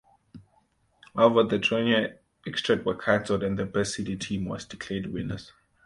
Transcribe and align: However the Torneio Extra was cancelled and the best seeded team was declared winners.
However 1.15 1.43
the 1.43 1.59
Torneio 1.59 2.17
Extra 2.47 2.75
was 2.77 2.97
cancelled 3.05 3.43
and 3.43 3.55
the 3.55 3.67
best 3.67 3.93
seeded 3.93 4.21
team 4.21 4.45
was 4.45 4.65
declared 4.65 5.13
winners. 5.13 5.51